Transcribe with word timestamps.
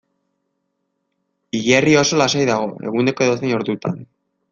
Hilerria 1.57 2.01
oso 2.05 2.19
lasai 2.21 2.45
dago 2.51 2.65
eguneko 2.93 3.27
edozein 3.27 3.55
ordutan. 3.59 4.01